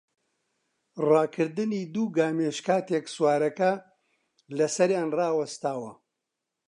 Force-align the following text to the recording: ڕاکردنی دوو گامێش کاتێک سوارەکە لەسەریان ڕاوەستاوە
ڕاکردنی 1.09 1.81
دوو 1.93 2.03
گامێش 2.17 2.57
کاتێک 2.67 3.05
سوارەکە 3.15 3.71
لەسەریان 4.57 5.07
ڕاوەستاوە 5.17 5.91